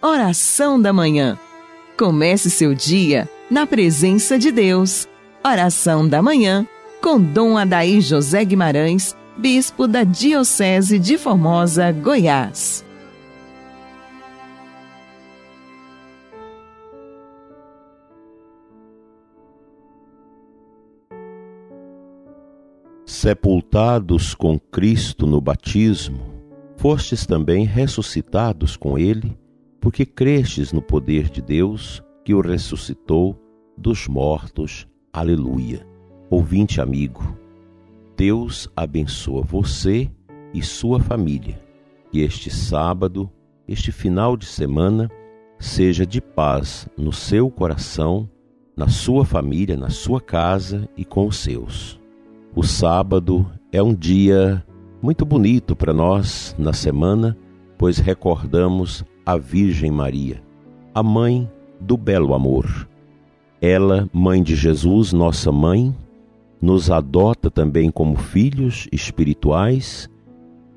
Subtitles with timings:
[0.00, 1.36] Oração da Manhã.
[1.98, 5.08] Comece seu dia na presença de Deus.
[5.44, 6.64] Oração da Manhã
[7.02, 12.84] com Dom Adaí José Guimarães, Bispo da Diocese de Formosa, Goiás.
[23.04, 26.20] Sepultados com Cristo no batismo,
[26.76, 29.36] fostes também ressuscitados com Ele,
[29.80, 33.38] porque crestes no poder de Deus que o ressuscitou
[33.76, 34.86] dos mortos.
[35.12, 35.86] Aleluia.
[36.30, 37.36] Ouvinte amigo,
[38.16, 40.10] Deus abençoa você
[40.52, 41.58] e sua família.
[42.10, 43.30] Que este sábado,
[43.66, 45.10] este final de semana,
[45.58, 48.28] seja de paz no seu coração,
[48.76, 51.98] na sua família, na sua casa e com os seus.
[52.54, 54.64] O sábado é um dia
[55.00, 57.36] muito bonito para nós na semana,
[57.76, 60.42] pois recordamos a Virgem Maria,
[60.94, 61.46] a mãe
[61.78, 62.88] do belo amor.
[63.60, 65.94] Ela, mãe de Jesus, nossa mãe,
[66.62, 70.08] nos adota também como filhos espirituais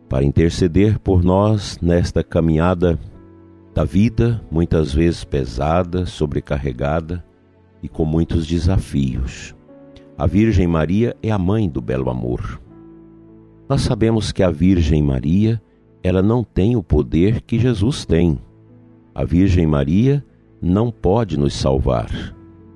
[0.10, 3.00] para interceder por nós nesta caminhada
[3.74, 7.24] da vida, muitas vezes pesada, sobrecarregada
[7.82, 9.56] e com muitos desafios.
[10.18, 12.62] A Virgem Maria é a mãe do belo amor.
[13.70, 15.62] Nós sabemos que a Virgem Maria,
[16.04, 18.40] ela não tem o poder que Jesus tem.
[19.14, 20.24] A Virgem Maria
[20.62, 22.10] não pode nos salvar.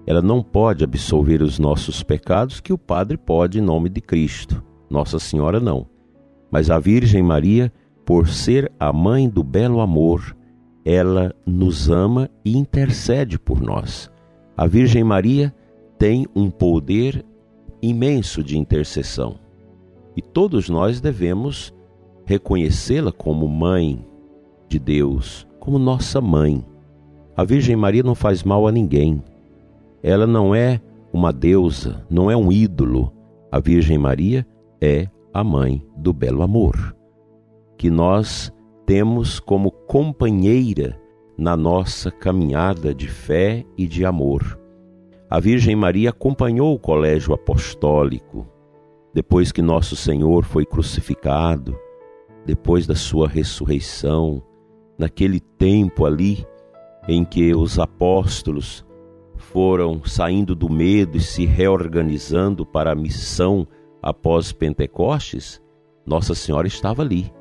[0.07, 4.63] Ela não pode absolver os nossos pecados que o Padre pode em nome de Cristo.
[4.89, 5.87] Nossa Senhora não.
[6.51, 7.71] Mas a Virgem Maria,
[8.05, 10.35] por ser a mãe do belo amor,
[10.85, 14.11] ela nos ama e intercede por nós.
[14.55, 15.53] A Virgem Maria
[15.97, 17.25] tem um poder
[17.81, 19.39] imenso de intercessão.
[20.15, 21.73] E todos nós devemos
[22.25, 24.05] reconhecê-la como mãe
[24.67, 26.65] de Deus, como nossa mãe.
[27.37, 29.21] A Virgem Maria não faz mal a ninguém.
[30.01, 30.81] Ela não é
[31.13, 33.11] uma deusa, não é um ídolo.
[33.51, 34.45] A Virgem Maria
[34.81, 36.95] é a mãe do belo amor,
[37.77, 38.51] que nós
[38.85, 40.99] temos como companheira
[41.37, 44.59] na nossa caminhada de fé e de amor.
[45.29, 48.47] A Virgem Maria acompanhou o colégio apostólico
[49.13, 51.79] depois que nosso Senhor foi crucificado,
[52.45, 54.41] depois da sua ressurreição,
[54.97, 56.45] naquele tempo ali
[57.07, 58.85] em que os apóstolos
[59.35, 63.67] foram saindo do medo e se reorganizando para a missão
[64.01, 65.61] após Pentecostes,
[66.05, 67.31] Nossa Senhora estava ali,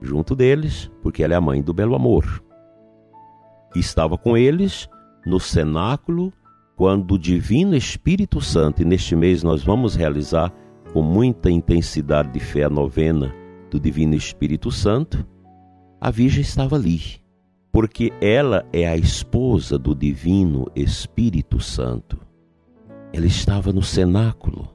[0.00, 2.42] junto deles, porque ela é a mãe do belo amor.
[3.74, 4.88] Estava com eles
[5.26, 6.32] no cenáculo
[6.76, 10.52] quando o Divino Espírito Santo, e neste mês nós vamos realizar
[10.92, 13.41] com muita intensidade de fé a novena
[13.72, 15.26] do Divino Espírito Santo,
[16.00, 17.00] a Virgem estava ali,
[17.72, 22.18] porque ela é a esposa do Divino Espírito Santo.
[23.12, 24.68] Ela estava no cenáculo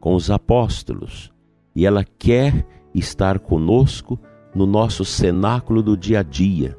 [0.00, 1.30] com os apóstolos
[1.76, 4.18] e ela quer estar conosco
[4.54, 6.76] no nosso cenáculo do dia a dia,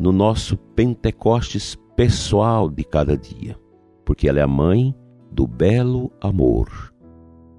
[0.00, 3.56] no nosso Pentecostes pessoal de cada dia
[4.04, 4.94] porque ela é a mãe
[5.32, 6.92] do belo amor.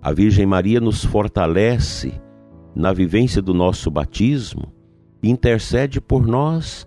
[0.01, 2.21] A Virgem Maria nos fortalece
[2.75, 4.73] na vivência do nosso batismo
[5.23, 6.85] intercede por nós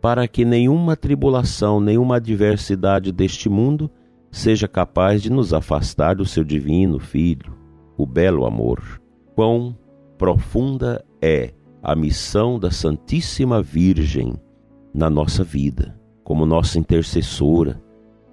[0.00, 3.90] para que nenhuma tribulação, nenhuma adversidade deste mundo
[4.30, 7.56] seja capaz de nos afastar do seu divino Filho,
[7.96, 9.00] o belo amor.
[9.34, 9.76] Quão
[10.16, 14.34] profunda é a missão da Santíssima Virgem
[14.92, 17.80] na nossa vida, como nossa intercessora,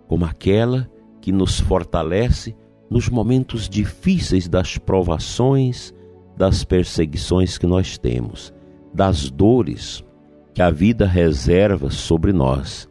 [0.08, 0.90] como aquela
[1.22, 2.56] que nos fortalece
[2.90, 5.94] nos momentos difíceis das provações,
[6.38, 8.54] das perseguições que nós temos,
[8.94, 10.04] das dores
[10.54, 12.90] que a vida reserva sobre nós.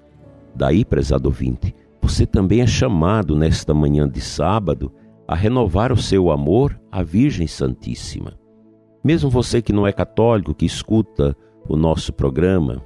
[0.54, 4.92] Daí, prezado ouvinte, você também é chamado nesta manhã de sábado
[5.26, 8.38] a renovar o seu amor à Virgem Santíssima.
[9.02, 11.36] Mesmo você que não é católico, que escuta
[11.68, 12.82] o nosso programa,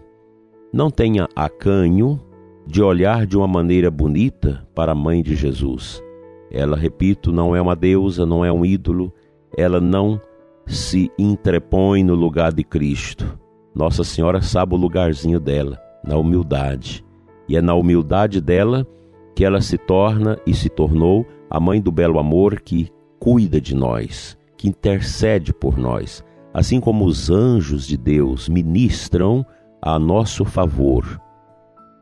[0.72, 2.20] não tenha acanho
[2.66, 6.02] de olhar de uma maneira bonita para a mãe de Jesus.
[6.50, 9.12] Ela, repito, não é uma deusa, não é um ídolo,
[9.56, 10.20] ela não
[10.68, 13.38] se entrepõe no lugar de Cristo.
[13.74, 17.04] Nossa Senhora sabe o lugarzinho dela, na humildade.
[17.48, 18.86] E é na humildade dela
[19.34, 22.88] que ela se torna e se tornou a mãe do belo amor que
[23.18, 26.22] cuida de nós, que intercede por nós,
[26.52, 29.44] assim como os anjos de Deus ministram
[29.80, 31.20] a nosso favor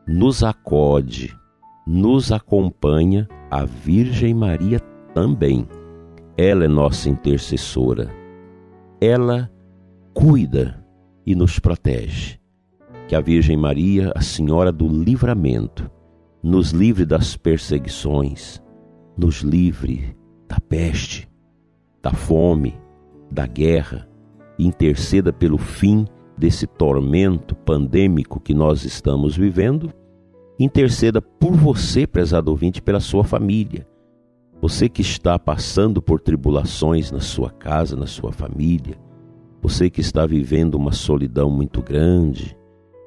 [0.07, 1.35] nos acode,
[1.85, 4.79] nos acompanha a Virgem Maria
[5.13, 5.67] também.
[6.37, 8.09] Ela é nossa intercessora.
[8.99, 9.51] Ela
[10.13, 10.83] cuida
[11.25, 12.39] e nos protege.
[13.07, 15.89] Que a Virgem Maria, a Senhora do Livramento,
[16.41, 18.61] nos livre das perseguições,
[19.17, 20.15] nos livre
[20.47, 21.29] da peste,
[22.01, 22.75] da fome,
[23.31, 24.07] da guerra,
[24.57, 26.05] interceda pelo fim
[26.37, 29.93] desse tormento pandêmico que nós estamos vivendo.
[30.59, 33.87] Interceda por você, prezado ouvinte, pela sua família.
[34.59, 38.97] Você que está passando por tribulações na sua casa, na sua família,
[39.61, 42.57] você que está vivendo uma solidão muito grande,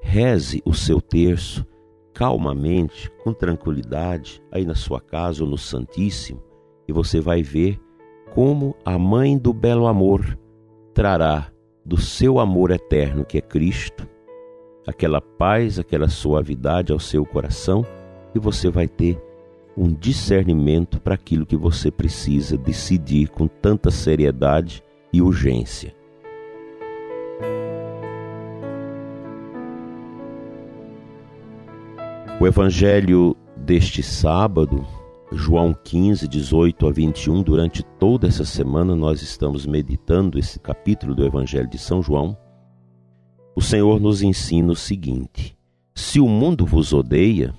[0.01, 1.67] reze o seu terço
[2.15, 6.41] calmamente, com tranquilidade, aí na sua casa ou no Santíssimo,
[6.87, 7.81] e você vai ver
[8.35, 10.39] como a mãe do belo amor
[10.95, 11.51] trará
[11.85, 14.07] do seu amor eterno que é Cristo,
[14.87, 17.85] aquela paz, aquela suavidade ao seu coração,
[18.35, 19.21] e você vai ter
[19.81, 25.95] um discernimento para aquilo que você precisa decidir com tanta seriedade e urgência.
[32.39, 34.87] O evangelho deste sábado,
[35.33, 41.25] João 15, 18 a 21, durante toda essa semana nós estamos meditando esse capítulo do
[41.25, 42.37] evangelho de São João.
[43.57, 45.57] O Senhor nos ensina o seguinte:
[45.95, 47.55] Se o mundo vos odeia,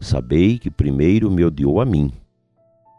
[0.00, 2.12] sabei que primeiro me odiou a mim.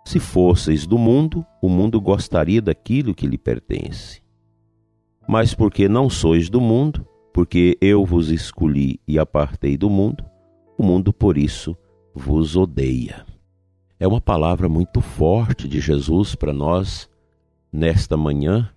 [0.06, 4.22] Se fosseis do mundo, o mundo gostaria daquilo que lhe pertence.
[5.28, 10.24] Mas porque não sois do mundo, porque eu vos escolhi e apartei do mundo,
[10.78, 11.76] o mundo por isso
[12.14, 13.26] vos odeia.
[14.00, 17.10] É uma palavra muito forte de Jesus para nós
[17.72, 18.70] nesta manhã,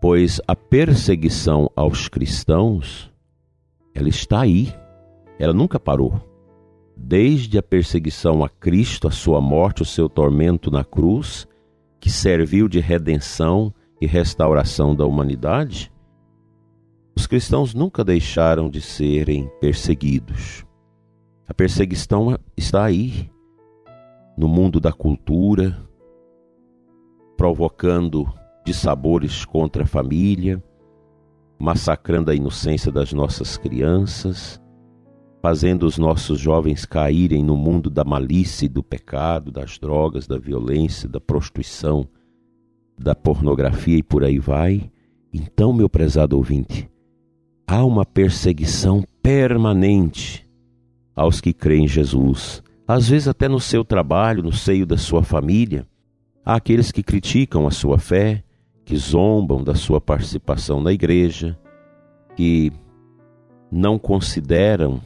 [0.00, 3.10] pois a perseguição aos cristãos,
[3.94, 4.72] ela está aí,
[5.38, 6.29] ela nunca parou.
[7.02, 11.48] Desde a perseguição a Cristo, a sua morte, o seu tormento na cruz,
[11.98, 15.90] que serviu de redenção e restauração da humanidade,
[17.16, 20.64] os cristãos nunca deixaram de serem perseguidos.
[21.48, 23.30] A perseguição está aí,
[24.36, 25.76] no mundo da cultura,
[27.36, 28.30] provocando
[28.64, 30.62] dissabores contra a família,
[31.58, 34.59] massacrando a inocência das nossas crianças,
[35.40, 41.08] fazendo os nossos jovens caírem no mundo da malícia do pecado, das drogas, da violência,
[41.08, 42.06] da prostituição,
[42.98, 44.90] da pornografia e por aí vai.
[45.32, 46.90] Então, meu prezado ouvinte,
[47.66, 50.46] há uma perseguição permanente
[51.16, 52.62] aos que creem em Jesus.
[52.86, 55.86] Às vezes, até no seu trabalho, no seio da sua família,
[56.44, 58.44] há aqueles que criticam a sua fé,
[58.84, 61.58] que zombam da sua participação na igreja,
[62.36, 62.72] que
[63.70, 65.00] não consideram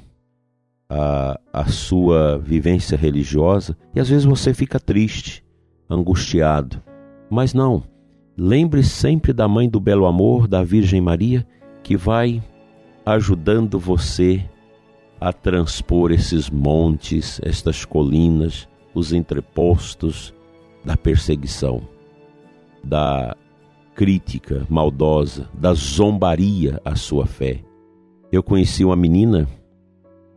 [0.89, 5.45] a, a sua vivência religiosa e às vezes você fica triste,
[5.89, 6.83] angustiado.
[7.31, 7.83] Mas não,
[8.37, 11.47] lembre sempre da Mãe do Belo Amor, da Virgem Maria,
[11.83, 12.43] que vai
[13.05, 14.45] ajudando você
[15.21, 20.35] a transpor esses montes, estas colinas, os entrepostos
[20.85, 21.81] da perseguição,
[22.83, 23.37] da
[23.95, 27.61] crítica maldosa, da zombaria à sua fé.
[28.31, 29.49] Eu conheci uma menina,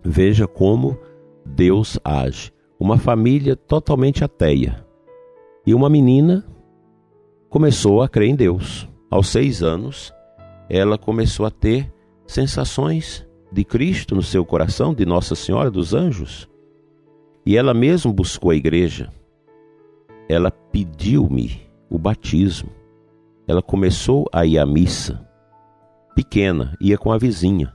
[0.03, 0.97] veja como
[1.45, 2.51] Deus age.
[2.79, 4.85] Uma família totalmente ateia.
[5.65, 6.45] E uma menina
[7.49, 8.87] começou a crer em Deus.
[9.09, 10.13] Aos seis anos,
[10.69, 11.91] ela começou a ter
[12.25, 16.47] sensações de Cristo no seu coração, de Nossa Senhora dos Anjos.
[17.45, 19.11] E ela mesma buscou a igreja.
[20.27, 22.69] Ela pediu-me o batismo.
[23.47, 25.25] Ela começou a ir à missa.
[26.13, 27.73] Pequena, ia com a vizinha,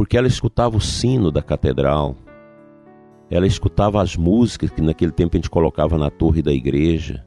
[0.00, 2.16] porque ela escutava o sino da catedral.
[3.30, 7.22] Ela escutava as músicas que naquele tempo a gente colocava na torre da igreja.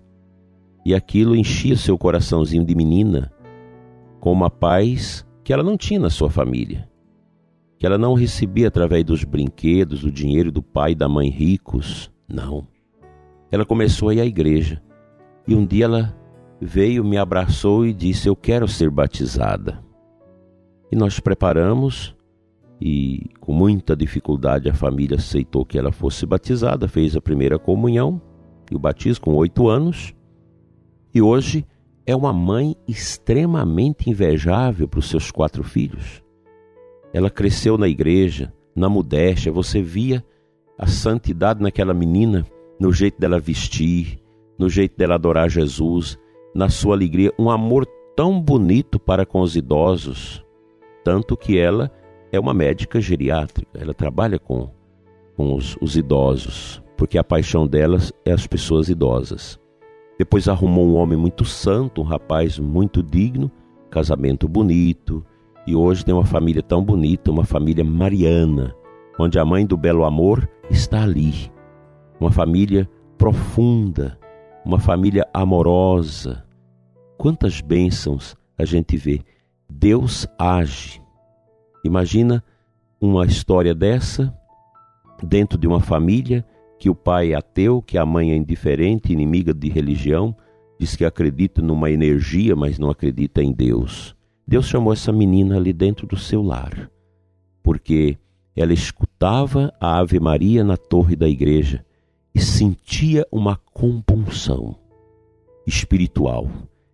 [0.83, 3.31] E aquilo enchia seu coraçãozinho de menina
[4.19, 6.89] com uma paz que ela não tinha na sua família
[7.77, 12.09] que ela não recebia através dos brinquedos, do dinheiro do pai e da mãe ricos.
[12.27, 12.65] Não.
[13.51, 14.81] Ela começou a ir à igreja.
[15.47, 16.17] E um dia ela
[16.59, 19.83] veio, me abraçou e disse: Eu quero ser batizada.
[20.91, 22.15] E nós preparamos,
[22.79, 28.21] e com muita dificuldade a família aceitou que ela fosse batizada, fez a primeira comunhão
[28.71, 30.13] e o batismo com oito anos.
[31.13, 31.65] E hoje
[32.05, 36.21] é uma mãe extremamente invejável para os seus quatro filhos.
[37.13, 40.23] Ela cresceu na igreja, na modéstia, você via
[40.77, 42.45] a santidade naquela menina,
[42.79, 44.19] no jeito dela vestir,
[44.57, 46.17] no jeito dela adorar Jesus,
[46.53, 50.43] na sua alegria, um amor tão bonito para com os idosos,
[51.03, 51.91] tanto que ela
[52.33, 54.67] é uma médica geriátrica, ela trabalha com,
[55.37, 59.59] com os, os idosos, porque a paixão delas é as pessoas idosas.
[60.17, 63.51] Depois arrumou um homem muito santo, um rapaz muito digno,
[63.91, 65.23] casamento bonito,
[65.65, 68.75] E hoje tem uma família tão bonita, uma família mariana,
[69.17, 71.51] onde a mãe do belo amor está ali.
[72.19, 74.19] Uma família profunda,
[74.65, 76.43] uma família amorosa.
[77.17, 79.21] Quantas bênçãos a gente vê.
[79.69, 81.02] Deus age.
[81.83, 82.43] Imagina
[82.99, 84.33] uma história dessa
[85.21, 86.45] dentro de uma família
[86.79, 90.35] que o pai é ateu, que a mãe é indiferente, inimiga de religião,
[90.77, 94.15] diz que acredita numa energia, mas não acredita em Deus.
[94.45, 96.89] Deus chamou essa menina ali dentro do seu lar,
[97.61, 98.17] porque
[98.55, 101.85] ela escutava a Ave Maria na torre da igreja
[102.35, 104.75] e sentia uma compunção
[105.65, 106.49] espiritual.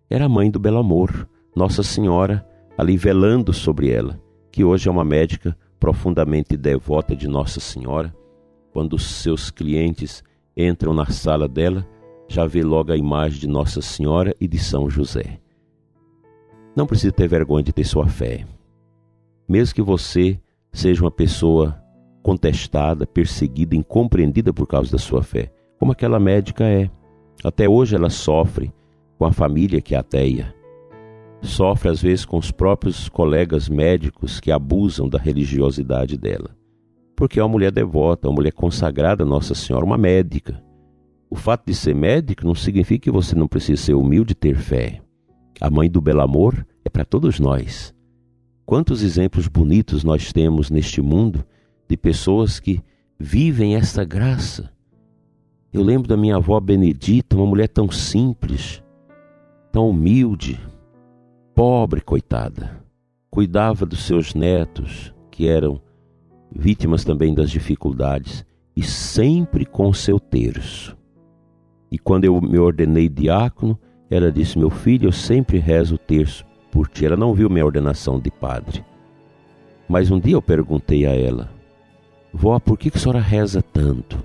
[0.08, 2.46] Era a mãe do Belo Amor, Nossa Senhora,
[2.78, 4.20] ali velando sobre ela,
[4.50, 8.14] que hoje é uma médica profundamente devota de Nossa Senhora.
[8.72, 10.22] Quando seus clientes
[10.56, 11.86] entram na sala dela,
[12.28, 15.40] já vê logo a imagem de Nossa Senhora e de São José.
[16.76, 18.46] Não precisa ter vergonha de ter sua fé.
[19.48, 20.40] Mesmo que você
[20.72, 21.82] seja uma pessoa
[22.22, 26.90] contestada, perseguida, incompreendida por causa da sua fé, como aquela médica é.
[27.42, 28.72] Até hoje ela sofre
[29.18, 30.54] com a família que é ateia.
[31.42, 36.50] Sofre às vezes com os próprios colegas médicos que abusam da religiosidade dela.
[37.16, 40.62] Porque é uma mulher devota, uma mulher consagrada a Nossa Senhora, uma médica.
[41.30, 44.56] O fato de ser médico não significa que você não precisa ser humilde e ter
[44.56, 45.00] fé.
[45.60, 47.94] A mãe do belo amor é para todos nós.
[48.66, 51.44] Quantos exemplos bonitos nós temos neste mundo
[51.88, 52.80] de pessoas que
[53.18, 54.70] vivem essa graça.
[55.72, 58.82] Eu lembro da minha avó Benedita, uma mulher tão simples,
[59.70, 60.58] tão humilde,
[61.60, 62.82] pobre, coitada.
[63.30, 65.78] Cuidava dos seus netos, que eram
[66.50, 70.96] vítimas também das dificuldades, e sempre com seu terço.
[71.92, 73.78] E quando eu me ordenei diácono,
[74.10, 77.04] ela disse: Meu filho, eu sempre rezo o terço por ti.
[77.04, 78.82] Ela não viu minha ordenação de padre.
[79.86, 81.50] Mas um dia eu perguntei a ela:
[82.32, 84.18] Vó, por que, que a senhora reza tanto?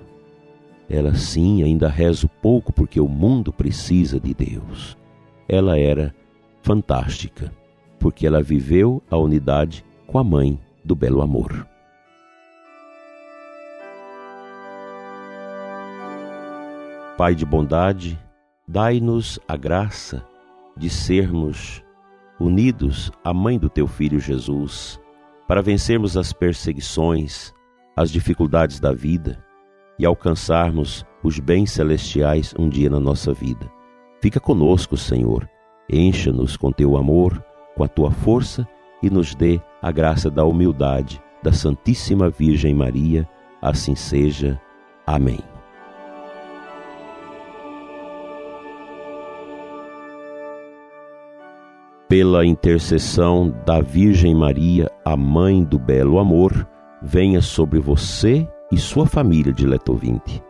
[0.88, 4.96] Ela, sim, ainda rezo pouco porque o mundo precisa de Deus.
[5.46, 6.14] Ela era
[6.66, 7.52] fantástica,
[7.96, 11.64] porque ela viveu a unidade com a mãe do belo amor.
[17.16, 18.18] Pai de bondade,
[18.66, 20.26] dai-nos a graça
[20.76, 21.84] de sermos
[22.40, 25.00] unidos à mãe do teu filho Jesus,
[25.46, 27.54] para vencermos as perseguições,
[27.94, 29.40] as dificuldades da vida
[30.00, 33.70] e alcançarmos os bens celestiais um dia na nossa vida.
[34.20, 35.48] Fica conosco, Senhor.
[35.88, 37.42] Encha-nos com teu amor,
[37.76, 38.66] com a tua força
[39.02, 43.28] e nos dê a graça da humildade da Santíssima Virgem Maria.
[43.62, 44.60] Assim seja.
[45.06, 45.40] Amém.
[52.08, 56.66] pela intercessão da Virgem Maria, a mãe do belo amor,
[57.02, 60.42] venha sobre você e sua família, dileto ouvinte.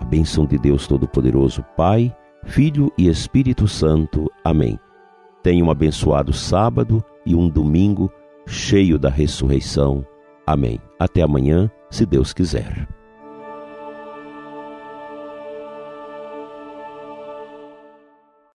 [0.00, 4.30] A bênção de Deus Todo-Poderoso, Pai, Filho e Espírito Santo.
[4.44, 4.78] Amém.
[5.42, 8.10] Tenha um abençoado sábado e um domingo
[8.46, 10.04] cheio da ressurreição.
[10.46, 10.80] Amém.
[10.98, 12.88] Até amanhã, se Deus quiser.